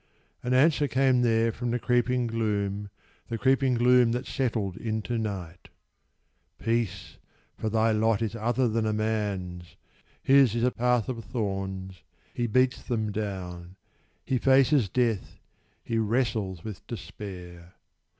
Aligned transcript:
And 0.41 0.55
answer 0.55 0.87
came 0.87 1.21
there 1.21 1.51
from 1.51 1.69
the 1.69 1.77
creeping 1.77 2.25
gloom, 2.25 2.89
The 3.29 3.37
creeping 3.37 3.75
gloom 3.75 4.13
that 4.13 4.25
settled 4.25 4.75
into 4.75 5.19
night: 5.19 5.69
"Peace! 6.57 7.17
For 7.55 7.69
thy 7.69 7.91
lot 7.91 8.19
is 8.23 8.35
other 8.35 8.67
than 8.67 8.87
a 8.87 8.93
man's: 8.93 9.75
His 10.23 10.55
is 10.55 10.63
a 10.63 10.71
path 10.71 11.07
of 11.07 11.23
thorns: 11.23 12.01
he 12.33 12.47
beats 12.47 12.81
them 12.81 13.11
down: 13.11 13.75
He 14.25 14.39
faces 14.39 14.89
death: 14.89 15.37
he 15.83 15.99
wrestles 15.99 16.63
with 16.63 16.87
despair. 16.87 17.75